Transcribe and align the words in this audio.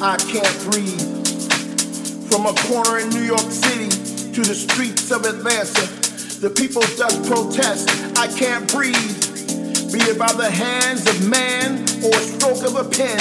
I 0.00 0.16
can't 0.16 0.70
breathe. 0.70 1.26
From 2.30 2.46
a 2.46 2.54
corner 2.70 3.02
in 3.02 3.10
New 3.10 3.26
York 3.26 3.50
City 3.50 3.90
to 4.30 4.42
the 4.46 4.54
streets 4.54 5.10
of 5.10 5.26
Atlanta, 5.26 5.90
the 6.38 6.54
people 6.54 6.82
just 6.94 7.26
protest, 7.26 7.90
I 8.16 8.30
can't 8.30 8.70
breathe. 8.70 8.94
Be 9.90 9.98
it 10.06 10.16
by 10.16 10.30
the 10.38 10.46
hands 10.46 11.02
of 11.10 11.28
man 11.28 11.82
or 12.06 12.14
a 12.14 12.22
stroke 12.22 12.62
of 12.62 12.78
a 12.78 12.86
pen, 12.86 13.18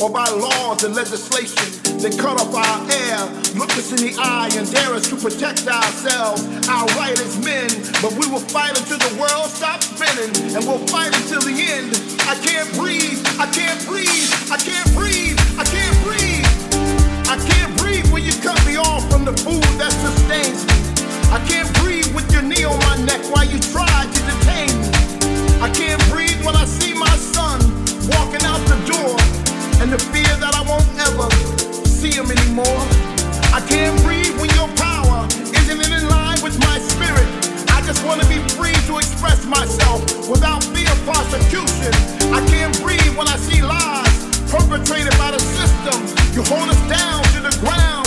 or 0.00 0.08
by 0.08 0.24
laws 0.32 0.82
and 0.82 0.96
legislation 0.96 1.68
that 2.00 2.16
cut 2.16 2.40
off 2.40 2.56
our 2.56 2.80
air, 2.88 3.20
look 3.60 3.68
us 3.76 3.92
in 3.92 4.00
the 4.00 4.16
eye 4.16 4.48
and 4.56 4.64
dare 4.72 4.96
us 4.96 5.04
to 5.12 5.16
protect 5.20 5.68
ourselves, 5.68 6.40
our 6.72 6.88
right 6.96 7.20
as 7.20 7.36
men. 7.44 7.68
But 8.00 8.16
we 8.16 8.24
will 8.32 8.40
fight 8.48 8.72
until 8.80 8.96
the 8.96 9.12
world 9.20 9.52
stops 9.52 9.92
spinning, 9.92 10.32
and 10.56 10.64
we'll 10.64 10.80
fight 10.88 11.12
until 11.12 11.44
the 11.44 11.52
end. 11.52 11.92
I 12.24 12.40
can't 12.40 12.72
breathe, 12.80 13.20
I 13.36 13.44
can't 13.52 13.84
breathe, 13.84 14.32
I 14.48 14.56
can't 14.56 14.88
breathe, 14.96 15.43
off 18.76 19.08
from 19.10 19.24
the 19.24 19.32
food 19.32 19.62
that 19.78 19.92
sustains 19.92 20.66
me. 20.66 20.76
I 21.30 21.38
can't 21.46 21.70
breathe 21.80 22.14
with 22.14 22.30
your 22.32 22.42
knee 22.42 22.64
on 22.64 22.78
my 22.90 22.96
neck 23.04 23.20
while 23.30 23.44
you 23.44 23.58
try 23.72 23.86
to 23.86 24.20
detain 24.30 24.70
me. 24.80 24.90
I 25.62 25.70
can't 25.70 26.02
breathe 26.10 26.38
when 26.44 26.56
I 26.56 26.64
see 26.64 26.94
my 26.94 27.14
son 27.34 27.60
walking 28.10 28.42
out 28.44 28.60
the 28.68 28.78
door, 28.84 29.16
and 29.80 29.90
the 29.92 29.98
fear 30.12 30.28
that 30.42 30.54
I 30.54 30.62
won't 30.66 30.86
ever 31.08 31.26
see 31.86 32.12
him 32.12 32.30
anymore. 32.30 32.82
I 33.54 33.60
can't 33.68 33.96
breathe 34.02 34.34
when 34.40 34.50
your 34.58 34.68
power 34.76 35.26
isn't 35.30 35.80
in 35.80 36.04
line 36.08 36.40
with 36.42 36.58
my 36.60 36.76
spirit. 36.78 37.28
I 37.70 37.80
just 37.86 38.04
want 38.04 38.20
to 38.22 38.28
be 38.28 38.40
free 38.54 38.76
to 38.90 38.98
express 38.98 39.44
myself 39.46 40.02
without 40.28 40.62
fear 40.74 40.90
of 40.90 41.00
prosecution. 41.06 41.92
I 42.34 42.44
can't 42.50 42.74
breathe 42.82 43.14
when 43.16 43.28
I 43.28 43.36
see 43.36 43.62
lies 43.62 44.18
perpetrated 44.50 45.14
by 45.18 45.30
the 45.30 45.40
system. 45.40 45.98
You 46.34 46.42
hold 46.42 46.68
us 46.68 46.82
down 46.90 47.22
to 47.34 47.40
the 47.40 47.54
ground. 47.64 48.03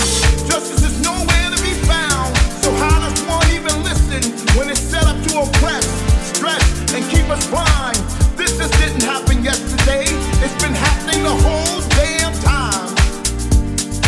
So 2.68 2.72
how 2.76 3.00
does 3.00 3.20
one 3.28 3.48
even 3.52 3.84
listen 3.84 4.20
when 4.58 4.70
it's 4.70 4.80
set 4.80 5.04
up 5.04 5.16
to 5.28 5.40
oppress, 5.40 5.88
stress, 6.36 6.64
and 6.94 7.04
keep 7.12 7.28
us 7.30 7.48
blind? 7.48 7.96
This 8.36 8.58
just 8.58 8.74
didn't 8.80 9.04
happen 9.04 9.44
yesterday, 9.44 10.04
it's 10.44 10.58
been 10.64 10.76
happening 10.76 11.24
the 11.24 11.38
whole 11.48 11.80
damn 11.96 12.34
time. 12.44 12.92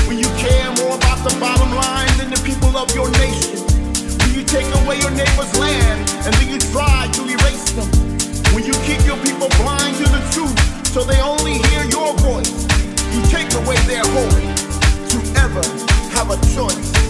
When 0.07 0.17
you 0.17 0.27
care 0.35 0.67
more 0.79 0.95
about 0.95 1.23
the 1.23 1.35
bottom 1.39 1.71
line 1.75 2.11
than 2.17 2.29
the 2.31 2.41
people 2.43 2.75
of 2.75 2.93
your 2.95 3.09
nation, 3.19 3.59
when 4.19 4.31
you 4.35 4.43
take 4.43 4.67
away 4.83 4.99
your 4.99 5.11
neighbor's 5.11 5.53
land 5.59 5.99
and 6.27 6.33
then 6.35 6.49
you 6.49 6.59
try 6.71 7.07
to 7.15 7.21
erase 7.27 7.71
them, 7.71 7.87
when 8.55 8.63
you 8.65 8.75
keep 8.87 8.99
your 9.07 9.19
people 9.23 9.47
blind 9.59 9.95
to 9.97 10.07
the 10.07 10.23
truth 10.31 10.55
so 10.87 11.03
they 11.03 11.19
only 11.21 11.59
hear 11.69 11.83
your 11.85 12.13
voice. 12.27 12.67
You 13.15 13.21
take 13.27 13.51
away 13.55 13.77
their 13.87 14.03
hope 14.03 14.35
to 15.11 15.17
ever 15.39 15.98
have 16.19 16.31
a 16.31 16.53
choice. 16.53 17.08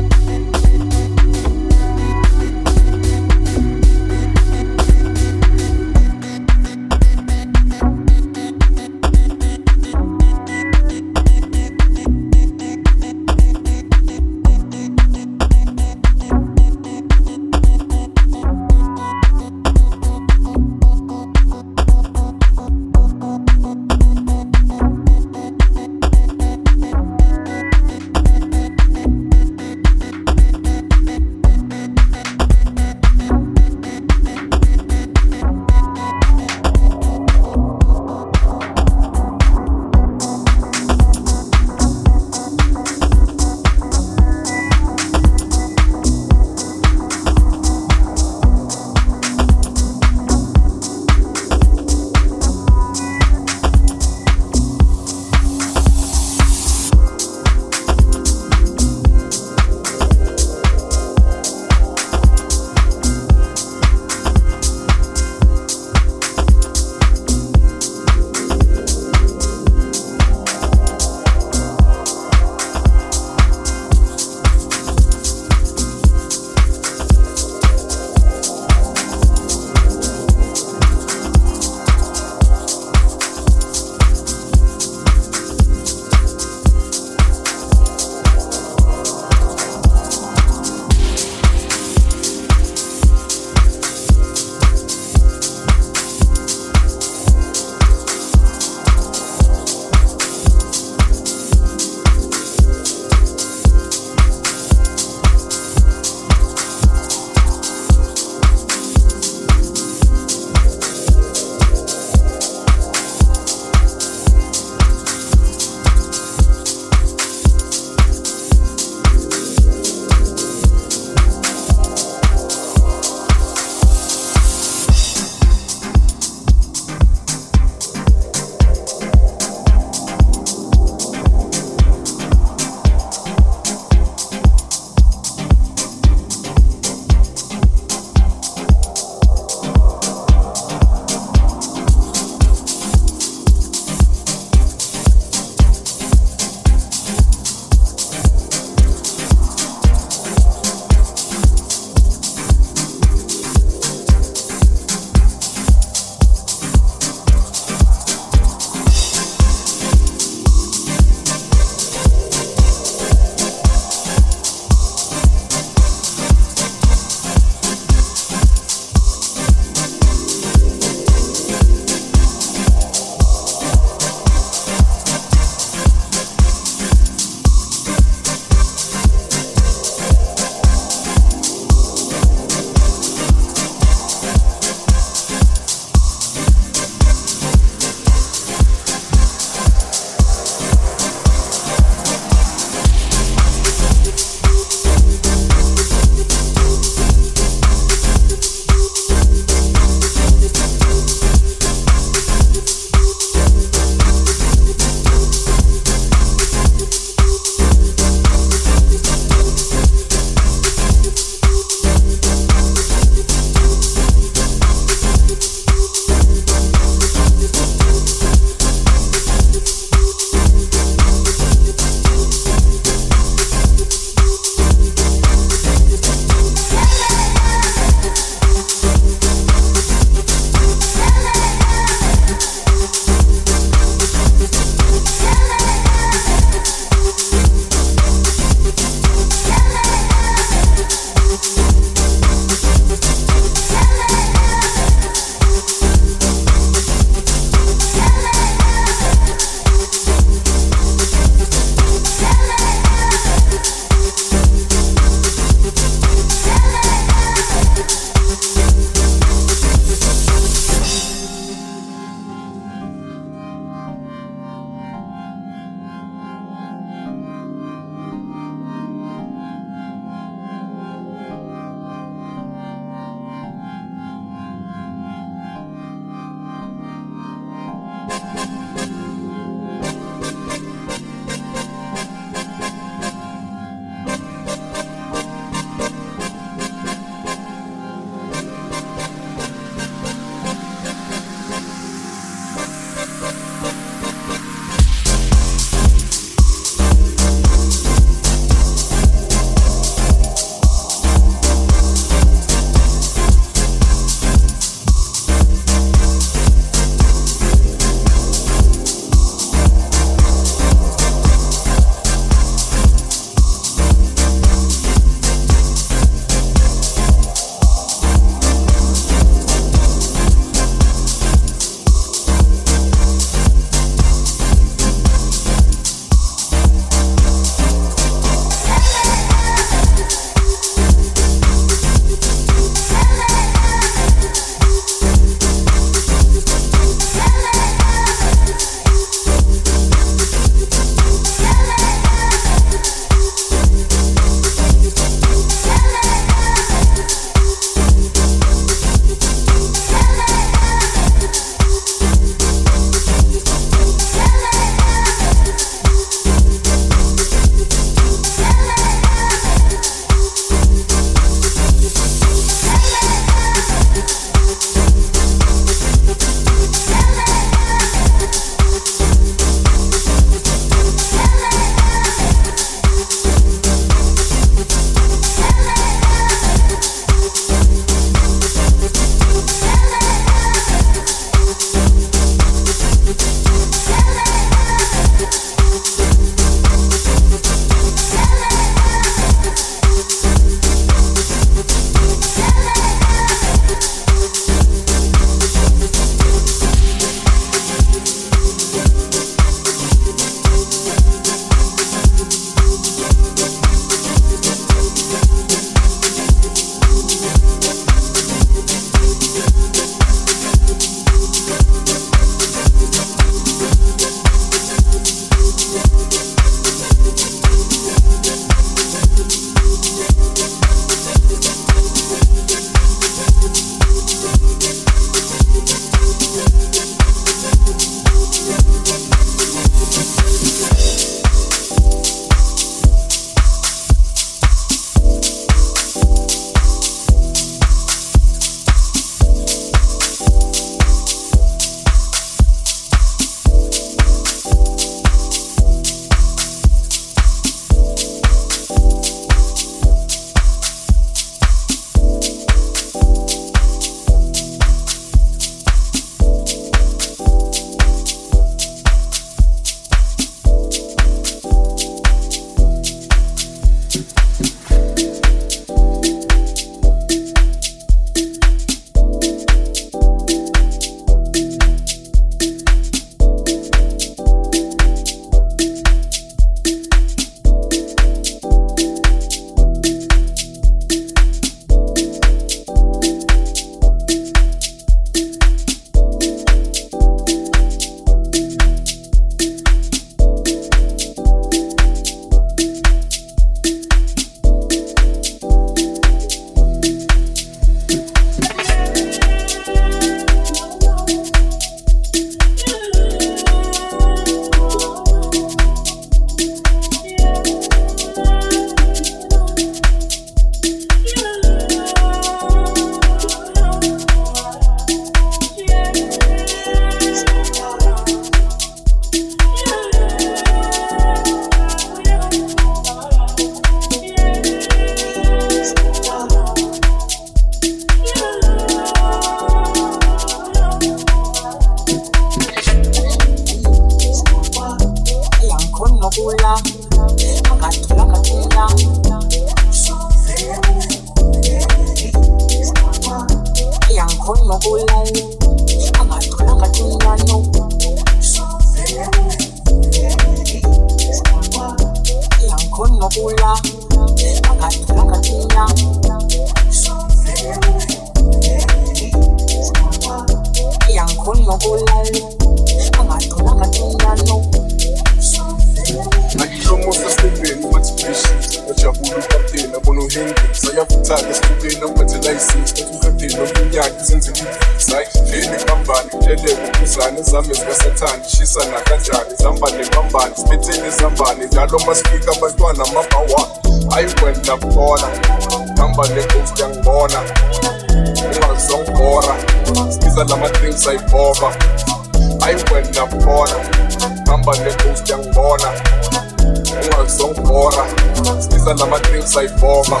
Nama-drinks 598.74 599.32
sayibhova 599.32 600.00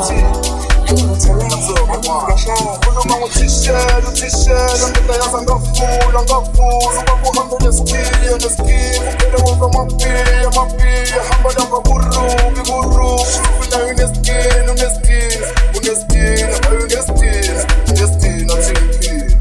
unomautishela 2.89 3.99
utishela 4.09 4.89
ngitayaza 4.91 5.43
ngafula 5.43 6.23
ngafula 6.23 7.03
ubakuhambenesibili 7.03 8.35
nesikivu 8.35 9.05
phele 9.19 9.37
wenza 9.47 9.65
amapiya 9.67 10.49
amapiya 10.49 11.23
hambela 11.31 11.65
ngakurubi 11.69 12.61
kurubi 12.71 13.23
ufina 13.61 13.85
uneskin 13.85 14.69
uneskin 14.71 15.43
uneskin 15.77 16.49
uneskin 16.81 17.67
uneskin 17.89 18.51
athiphi 18.51 19.37